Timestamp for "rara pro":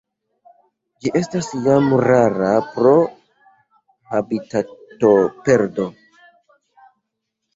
2.05-2.93